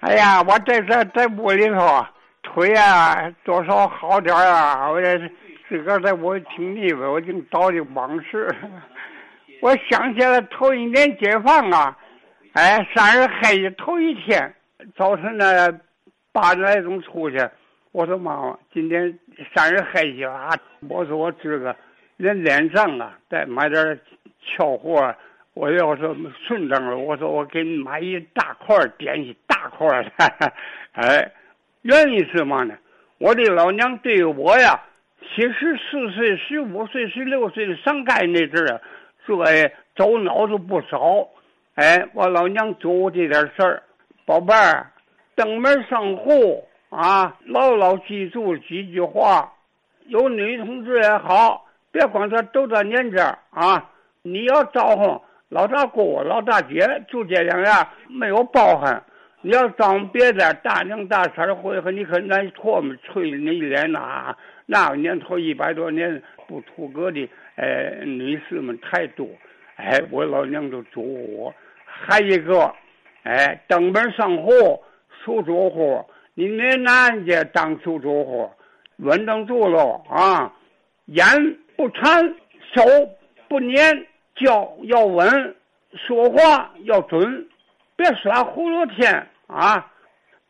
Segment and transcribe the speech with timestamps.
[0.00, 2.06] 哎呀，我在这在屋里头，
[2.42, 4.88] 腿啊多少好点啊！
[4.88, 5.18] 我这
[5.68, 8.48] 自个在屋里挺腻歪，我净叨的往事。
[9.60, 11.98] 我想起来头一年解放啊，
[12.52, 14.54] 哎，三十黑的头一天，
[14.96, 15.68] 早晨呢
[16.32, 17.36] 八点来钟出去。
[17.90, 19.18] 我说妈妈，今天
[19.52, 20.50] 三十黑去啊！
[20.88, 21.74] 我说我今个
[22.18, 24.00] 连脸上啊，再买点
[24.40, 25.12] 俏货。
[25.54, 26.02] 我要是
[26.46, 30.52] 顺当了，我说我给你买一大块点心，大块的。
[30.92, 31.30] 哎，
[31.82, 32.74] 原因是嘛呢？
[33.18, 34.80] 我的老娘对我呀，
[35.20, 38.80] 七十四岁、十五岁、十六岁的上街那阵儿，
[39.26, 41.28] 说哎，走脑子不少。
[41.74, 43.82] 哎，我老娘做我这点事儿，
[44.24, 44.90] 宝贝儿，
[45.34, 49.52] 登门上户啊，牢牢记住几句话。
[50.06, 53.18] 有女同志也好，别管她都在年纪
[53.50, 53.90] 啊，
[54.22, 55.20] 你要招呼。
[55.50, 59.02] 老大姑、老大姐，就这两样，没有包含。
[59.40, 64.36] 你要当别的，大娘大婶会和你可那唾沫吹你一脸呐。
[64.66, 69.26] 那个年头一百多年不出阁的，哎，女士们太多。
[69.76, 71.02] 哎，我老娘就嘱
[71.36, 72.72] 我，还一个，
[73.22, 74.82] 哎，登门上户，
[75.24, 78.50] 出租户，你那男家当出租户，
[78.96, 80.52] 稳当住了啊，
[81.06, 81.24] 眼
[81.76, 82.24] 不馋，
[82.74, 82.82] 手
[83.48, 84.04] 不粘。
[84.40, 85.56] 脚要稳，
[86.06, 87.48] 说话要准，
[87.98, 89.90] 别耍葫芦天啊！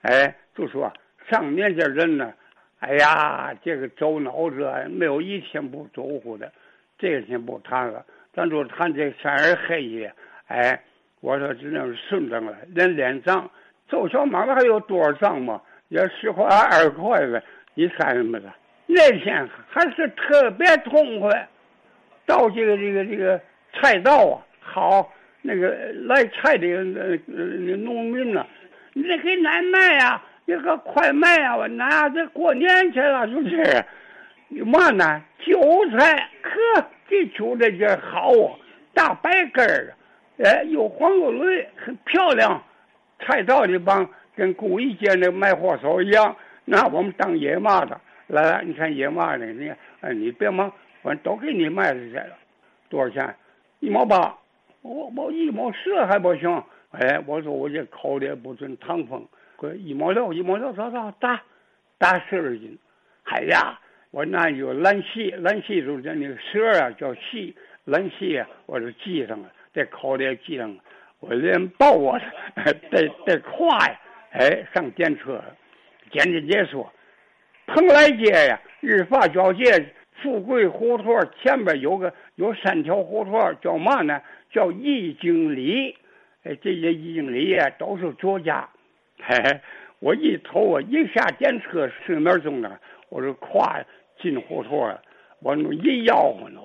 [0.00, 0.90] 哎，就说
[1.28, 2.32] 上面这人呢，
[2.78, 6.50] 哎呀，这个走脑子没有一天不走乎的。
[6.96, 10.10] 这个先不谈了，咱就谈这三儿黑的。
[10.46, 10.82] 哎，
[11.20, 13.50] 我说只能是顺当了，连脸账，
[13.88, 15.60] 周小马还有多少账嘛？
[15.88, 17.42] 也十块二十块的，
[17.74, 18.50] 你看什么的？
[18.86, 21.46] 那天还是特别痛快，
[22.24, 23.38] 到这个这个这个。
[23.76, 25.12] 菜道啊，好，
[25.46, 25.68] 那个
[26.06, 28.46] 来菜的那那农民呢，
[28.94, 31.54] 你得给难卖呀，你可快卖啊！
[31.54, 33.84] 我拿这过年去了，就是，
[34.64, 35.22] 嘛呢？
[35.44, 38.56] 韭菜，呵，这韭菜这好啊，
[38.94, 39.94] 大白根儿，
[40.38, 42.62] 哎，又黄又绿，很漂亮。
[43.20, 46.34] 菜道的帮跟故意间的卖货手一样，
[46.64, 48.00] 拿我们当野马的。
[48.28, 50.72] 来来，你看野马的，你哎，你别忙，
[51.02, 52.34] 我都给你卖出去了，
[52.88, 53.34] 多少钱？
[53.80, 54.34] 一毛八，
[54.84, 56.62] 我我一毛十还不行。
[56.90, 59.26] 哎，我说我这口里不准唐风，
[59.78, 61.42] 一毛六，一毛六，走走打，
[61.98, 62.78] 打十二斤。
[63.24, 63.80] 哎呀，
[64.10, 70.80] 我那有蓝细，蓝细就是那个蛇啊，叫细蓝细啊，我就系上了，在口里系上了。
[71.20, 72.20] 我连抱我
[72.90, 74.00] 得得跨呀，
[74.32, 75.42] 哎，上电车，
[76.10, 76.86] 简直结束。
[77.66, 79.64] 蓬莱街呀，日发交界。
[80.22, 81.12] 富贵胡同
[81.42, 84.22] 前边有个有三条胡同叫嘛呢？
[84.54, 85.96] 叫易经理。
[86.44, 88.68] 哎，这些易经理呀都是作家。
[89.20, 89.60] 嘿嘿，
[89.98, 92.78] 我一头啊一下电车十秒钟了，
[93.08, 93.80] 我就跨
[94.20, 95.02] 进胡同了。
[95.40, 96.60] 我一吆喝呢，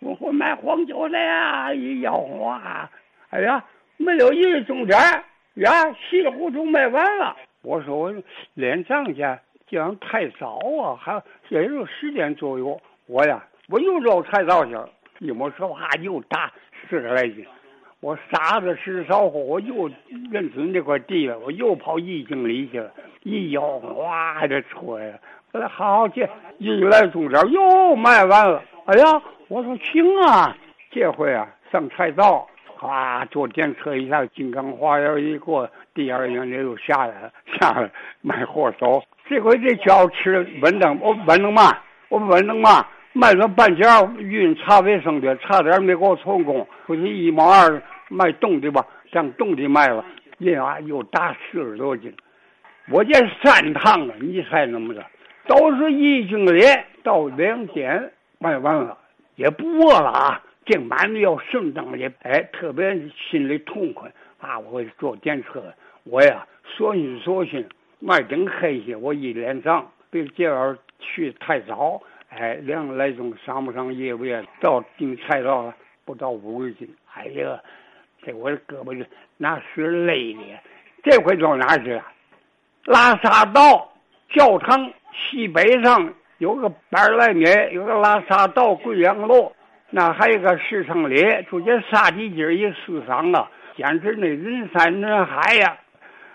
[0.00, 2.90] 我我买黄酒的呀，一吆喝啊，
[3.30, 3.64] 哎呀，
[3.96, 4.98] 没有一个钟点
[5.54, 7.36] 呀，稀里糊涂卖完了。
[7.62, 8.14] 我说我
[8.54, 9.22] 脸账去，
[9.66, 12.80] 这样太早啊，还也就十点左右。
[13.06, 14.88] 我呀，我又绕菜道去了，
[15.20, 16.52] 一摸说话又大
[16.92, 17.42] 四十来斤。
[18.00, 19.90] 我傻子十少货，我又
[20.30, 22.90] 认准那块地了，我又跑一经里去了，
[23.22, 25.14] 一吆喝，哇，这车呀！
[25.52, 28.62] 我说好这，一来钟点又卖完了。
[28.84, 30.54] 哎呀，我说行啊，
[30.90, 39.02] 这回啊上菜道，哗，坐电车一下金刚花园一过，第二天就又下来了，下来卖货走。
[39.26, 41.72] 这回这脚吃稳当，我稳当嘛，
[42.10, 42.86] 我稳当嘛。
[43.14, 43.82] 卖了半截
[44.16, 46.66] 运茶卫生的，差点没给我成功。
[46.96, 50.04] 出去一毛二卖冻的吧，让冻的卖了，
[50.38, 52.14] 一啊又大四十多斤。
[52.90, 55.04] 我这三趟了，你猜怎么着？
[55.46, 56.62] 都是一经里
[57.02, 58.98] 到两点卖完了，
[59.36, 60.42] 也不饿了啊。
[60.64, 62.94] 这馒头要顺当的，哎，特别
[63.30, 64.58] 心里痛快啊！
[64.58, 65.60] 我坐电车，
[66.04, 67.66] 我呀索性索性
[67.98, 72.00] 卖真黑些，我一脸脏，别这样去太早。
[72.28, 74.44] 哎，两个来钟上不上夜不夜？
[74.60, 75.74] 到订菜到了
[76.04, 76.88] 不到五十斤。
[77.14, 77.60] 哎呀，
[78.22, 79.04] 这我的胳膊就
[79.36, 80.40] 那是累的。
[81.02, 82.02] 这回到哪去了？
[82.84, 83.92] 拉萨道
[84.30, 89.52] 教堂西北上有个百来米，有个拉萨道贵阳路，
[89.90, 95.76] 那还有个市场里，就这沙地街一市场啊，简直那人山人海呀。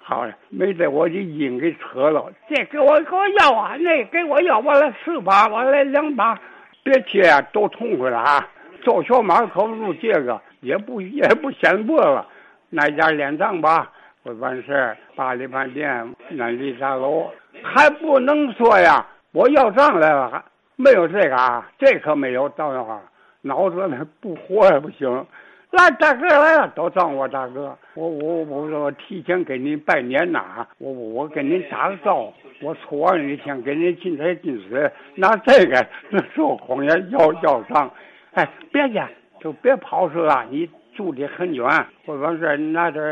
[0.00, 2.32] 好了，没得我的音给扯了。
[2.48, 6.38] 这给我给我要啊，那给我要，我来四把，我来两把，
[6.82, 7.22] 别接，
[7.52, 8.48] 都痛快了啊！
[8.82, 12.26] 赵小马可不住这个，也不也不显薄了。
[12.70, 13.90] 那家连账吧，
[14.22, 17.30] 我办事儿，八里饭店、南丽茶楼，
[17.62, 19.06] 还不能说呀。
[19.32, 20.42] 我要账来了，还
[20.76, 22.48] 没有这个啊，这可没有。
[22.50, 23.00] 当话，
[23.42, 25.26] 脑子那不活也不行。
[25.70, 27.76] 来，大哥来了，都找我大哥。
[27.94, 32.32] 我我我我提前给您拜年呐，我我我给您打个招呼。
[32.60, 37.90] 我初二那天给您进财进水，拿这个那说谎言要要账。
[38.38, 39.04] 哎，别介，
[39.40, 40.46] 就别跑出了。
[40.48, 41.66] 你住的很远，
[42.06, 43.02] 或者是拿点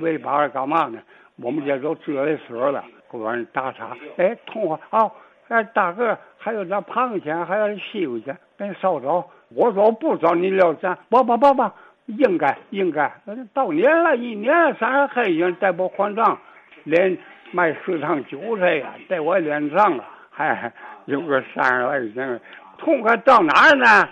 [0.00, 0.98] 尾巴干嘛呢？
[1.36, 3.96] 我们这都这的水了，或者打茶。
[4.16, 5.14] 哎，同伙好。
[5.46, 9.24] 哎，大哥，还有那螃蟹，还有西瓜去，你少找。
[9.54, 11.70] 我说不找你聊咱，不不不不，
[12.06, 13.12] 应该应该。
[13.54, 16.36] 到年了，一年了，三还已经再不还账，
[16.82, 17.16] 连
[17.52, 20.72] 卖四趟韭菜呀，在我脸上了，还
[21.04, 22.40] 有个三十来块钱。
[22.78, 24.08] 痛快到哪儿呢？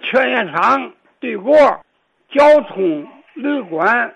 [0.00, 1.54] 劝业场对过，
[2.30, 4.14] 交通旅馆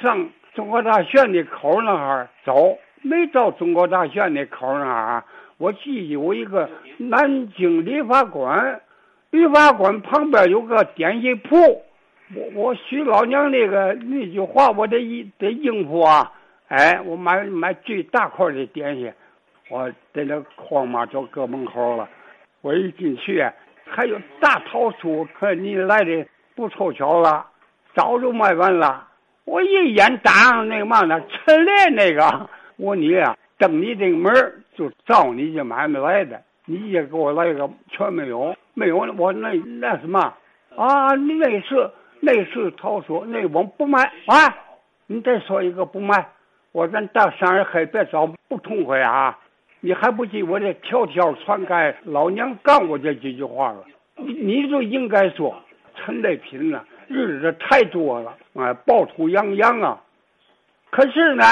[0.00, 5.24] 上中国大学那口那哈走，没到中国大学那口那哈。
[5.58, 8.80] 我记有一个南京理发馆，
[9.30, 11.56] 理发馆旁边有个点心铺。
[12.34, 14.98] 我我徐老娘那个那句话，我得
[15.38, 16.32] 得应付啊！
[16.68, 19.12] 哎，我买买最大块的点心，
[19.68, 22.08] 我在那哐嘛就搁门口了。
[22.62, 23.44] 我一进去，
[23.86, 27.46] 还有大桃酥，可你来的不凑巧了，
[27.94, 29.08] 早就卖完了。
[29.44, 34.32] 我一眼打上那个嘛呢，陈列那个，我你啊，登你这个门
[34.74, 40.32] 就照你这买卖来的，你也给我来个全没有，没有我那那什么
[40.76, 41.14] 啊？
[41.14, 41.90] 那是
[42.20, 44.56] 那是桃酥，那我不卖啊！
[45.06, 46.26] 你再说一个不卖，
[46.72, 49.38] 我咱到山上黑别找不痛快啊！
[49.84, 53.84] 你还不记我这条条传开，老娘干过这几句话了？
[54.16, 55.54] 你你就应该说
[55.94, 60.00] 陈类品呐，日子太多了啊，暴土洋洋啊！
[60.88, 61.44] 可是呢，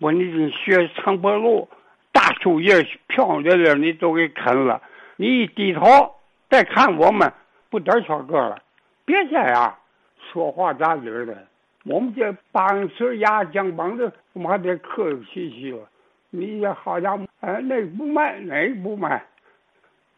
[0.00, 1.66] 我你这学长柏路。
[2.12, 4.82] 大树叶漂亮的你都给啃了，
[5.16, 5.80] 你一低头
[6.50, 7.32] 再看我们，
[7.70, 8.58] 不点小个了。
[9.06, 9.74] 别这样
[10.30, 11.34] 说话咋理的？
[11.86, 15.78] 我们这八齿牙将帮的，我们还得客气气了。
[16.28, 19.20] 你也好家伙，哎，那不卖，那不卖，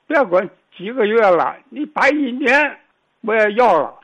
[0.06, 2.76] 别管几个月了，你摆一年
[3.23, 3.99] 我也要了，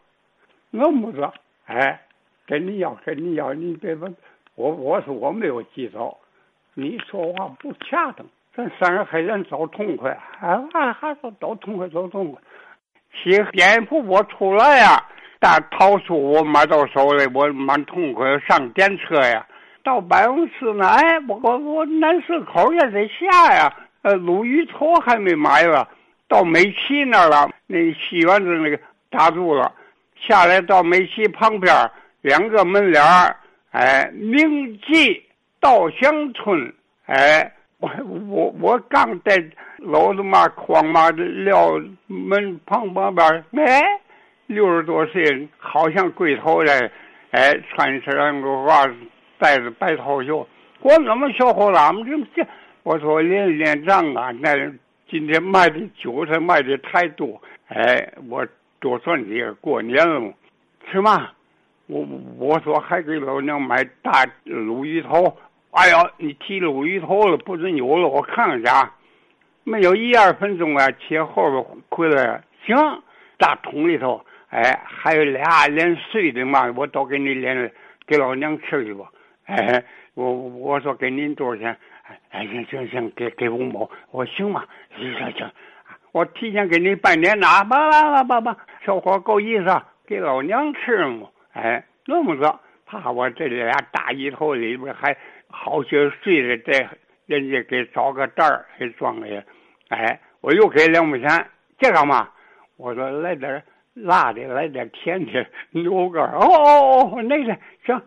[0.71, 1.33] 那么着，
[1.67, 2.01] 哎，
[2.47, 4.17] 跟你要，跟你要，你别问，
[4.55, 6.17] 我我说我没有记仇。
[6.73, 12.41] 你说话不恰当，咱三个黑人找痛快，还还还说找痛快找痛快。
[13.13, 15.05] 去店铺我出来呀，
[15.39, 18.39] 大桃树我买到手里，我蛮痛快。
[18.39, 19.47] 上电车呀，
[19.83, 23.73] 到办公室呢，哎，我我我南市口也得下呀。
[24.03, 25.89] 呃，鲈鱼头还没买了，
[26.29, 28.79] 到美琪那儿了，那西园子那个
[29.11, 29.73] 打住了，
[30.21, 31.75] 下来到美琪旁边
[32.23, 33.37] 两个门脸儿，
[33.73, 35.23] 哎，明记。
[35.63, 36.73] 稻香村，
[37.05, 39.37] 哎，我我我刚在
[39.77, 43.83] 老子妈哐嘛的撂门旁旁边，哎，
[44.47, 46.91] 六十多岁，好像鬼头的，
[47.33, 48.95] 哎，穿身那个袜子，
[49.41, 50.47] 戴着白头袖。
[50.83, 51.93] 我怎么小伙子？
[51.93, 52.49] 们这这，
[52.83, 54.55] 我说连连账啊，那
[55.09, 58.47] 今天卖的韭菜卖的太多，哎，我
[58.79, 60.33] 多赚几个过年了嘛，
[60.93, 61.31] 是吗？
[61.87, 62.07] 我
[62.39, 65.37] 我说还给老娘买大鲈鱼头。
[65.73, 68.95] 哎呦，你提鲈鱼头了，不准有了，我看看去啊。
[69.65, 72.43] 没有一二分钟啊，切后边回来。
[72.65, 72.77] 行，
[73.39, 77.71] 大桶里头，哎，还有俩连碎的嘛，我都给你连
[78.07, 79.05] 给老娘吃去吧。
[79.57, 81.77] 哎，我我说给您多少钱？
[82.31, 83.91] 哎，行行行，给给五毛。
[84.13, 84.65] 我行吗？
[84.97, 85.51] 行行行，
[86.13, 87.47] 我提前给您拜年呢。
[87.65, 91.29] 吧吧吧吧，小伙够意思，给老娘吃嘛。
[91.53, 95.17] 哎，那么着，怕我这俩大鱼头里边还。
[95.53, 96.89] 好些碎的，在
[97.27, 99.45] 人家给找个袋儿给装的，
[99.89, 101.45] 哎，我又给两毛钱，
[101.77, 102.29] 这干嘛？
[102.77, 103.61] 我说来点
[103.95, 107.53] 辣的，来点甜的，牛肝哦哦哦，那个
[107.85, 108.01] 行，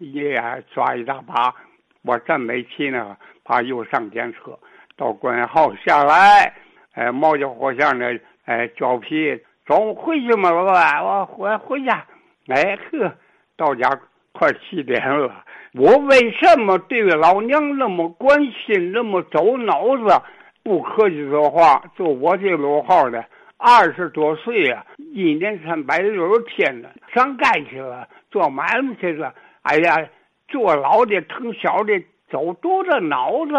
[0.00, 0.40] 爷
[0.72, 1.54] 抓一大把，
[2.02, 4.58] 我真没气呢，怕又上电车，
[4.96, 6.52] 到关号下来，
[6.94, 12.04] 哎，毛家火巷的，哎，胶皮，走回去嘛，老板，我回回家，
[12.48, 13.14] 哎呵，
[13.56, 13.88] 到家
[14.32, 15.44] 快七点了。
[15.74, 20.22] 我为什么对老娘那么关心，那么走脑子？
[20.62, 23.24] 不客气说话，就我这路号的，
[23.56, 29.32] 二十多岁啊，一年三百六十天呢，上街去了，做买卖去了。
[29.62, 30.08] 哎呀，
[30.48, 33.54] 做老的疼小的，走多着脑子。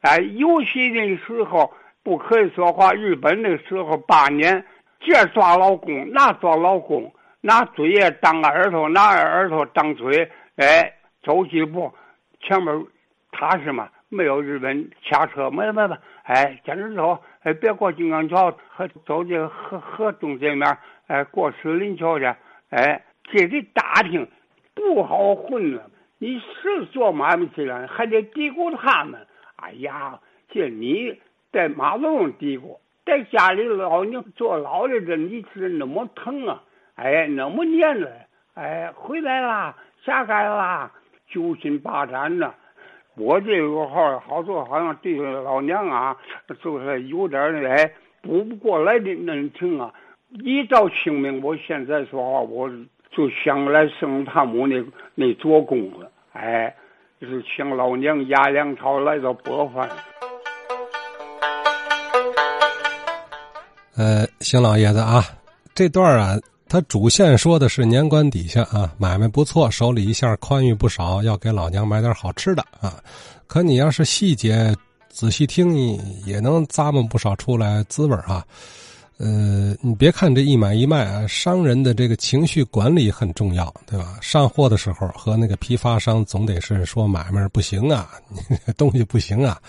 [0.00, 1.72] 哎，尤其那时候
[2.02, 2.92] 不可以说话。
[2.92, 4.64] 日本那时候八年，
[5.00, 10.92] 这抓老公，那抓老公，拿嘴也当耳朵，拿耳朵当嘴，哎。
[11.24, 11.94] 走几步，
[12.40, 12.84] 前面
[13.30, 22.24] 踏实嘛，没有日本卡车，没没没，哎，坚持走，哎，别过金刚桥，和走这河河东这面，哎，过石林桥去，
[22.70, 24.28] 哎，这里打听
[24.92, 25.90] 不好混了。
[26.18, 29.26] 你是做买卖去了，还得嘀咕他们。
[29.56, 30.20] 哎呀，
[30.50, 31.18] 这你
[31.50, 36.62] 在马路上嘀咕，在家里老娘坐牢的这你是那么疼啊？
[36.94, 38.12] 哎，那么念着，
[38.54, 40.92] 哎，回来啦，下改啦，
[41.28, 42.52] 揪心巴战的。
[43.16, 46.16] 我这个号好多好像对老娘啊，
[46.62, 49.92] 就是有点哎补不过来的那情啊。
[50.44, 52.70] 一到清明，我现在说话，我
[53.14, 54.76] 就想来圣堂母那
[55.14, 56.10] 那做工了。
[56.32, 56.74] 哎，
[57.20, 59.88] 就是请老娘压粮草来到播饭。
[63.94, 65.22] 呃，邢老爷子啊，
[65.74, 72.94] 这段啊，他主线说的是年关底下啊，买卖不错，手里一下宽裕不少，要给老娘买点好吃的啊。
[73.46, 74.74] 可你要是细节
[75.10, 78.42] 仔细听，也能咂摸不少出来滋味啊。
[79.18, 84.18] 呃，你别看这一买一卖啊，商人的这个情绪管理很重要，对吧？
[84.20, 88.10] 上货的时候和那个批发商总得是说买卖不行啊，
[88.76, 89.60] 东西不行啊，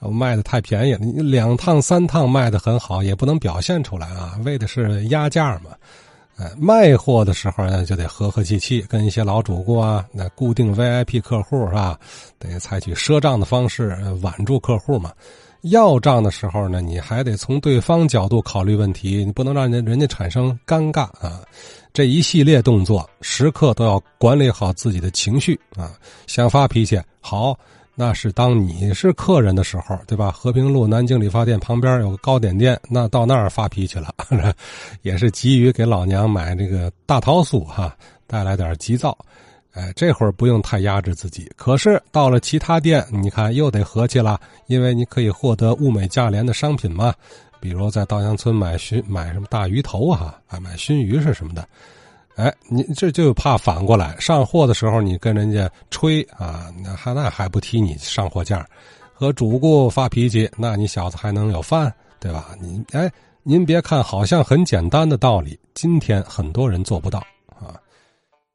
[0.00, 0.98] 卖的太便宜了。
[1.00, 5.72] 你两趟三趟卖的很好，也不能表现出来啊，为的是压价嘛。
[6.38, 12.00] 呃，卖货的时候呢，就得和和气气，跟一些老主顾啊，那固定 VIP 客户是吧？
[12.38, 15.12] 得采取赊账的方式挽住客户嘛。
[15.62, 21.42] 要账的时候呢，你还得从对方角度考虑问题，你不能让人人家产生尴尬啊！
[21.92, 25.92] 这一系列动作，时刻都要管理好自己的情绪啊！
[26.26, 27.58] 想发脾气，好，
[27.94, 30.30] 那是当你是客人的时候，对吧？
[30.30, 34.14] 和平路南京理发店旁边有个糕点店， 那到那儿发脾气了，
[35.02, 37.94] 也是急于给老娘买这个大桃酥哈，
[38.26, 39.16] 带来点急躁。
[39.72, 41.50] 哎，这会儿不用太压制自己。
[41.56, 47.14] 可是到了其他店，你看又得和气了，因为你可以获得物美价廉的商品嘛。
[47.60, 51.66] 比如在稻香村买熏买什么大鱼头啊，啊买熏鱼是什么的。
[52.36, 58.66] 哎，你这就怕反过来上货的时候，你跟人家吹啊，那还那还不提你上货价，
[59.12, 62.56] 和主顾发脾气，那你小子还能有饭对吧？
[62.60, 63.10] 你哎，
[63.42, 67.22] 您别看好像很简单的道理，今天很多人做不到。